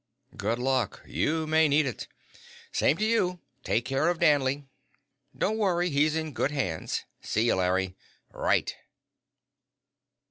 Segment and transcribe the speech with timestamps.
[0.35, 1.03] "Good luck.
[1.05, 2.07] You may need it."
[2.71, 3.39] "Same to you.
[3.63, 4.65] Take care of Danley."
[5.37, 5.91] "Don't worry.
[5.91, 7.05] He's in good hands.
[7.21, 7.95] See you, Larry."
[8.31, 8.75] "Right."